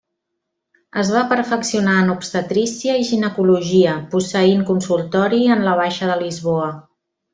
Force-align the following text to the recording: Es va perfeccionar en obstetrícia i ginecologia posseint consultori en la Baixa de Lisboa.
Es 1.01 1.09
va 1.15 1.19
perfeccionar 1.33 1.93
en 2.05 2.09
obstetrícia 2.13 2.95
i 3.01 3.05
ginecologia 3.09 3.93
posseint 4.15 4.65
consultori 4.71 5.43
en 5.57 5.63
la 5.69 5.77
Baixa 5.83 6.11
de 6.15 6.17
Lisboa. 6.25 6.73